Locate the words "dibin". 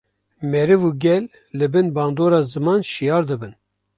3.29-3.53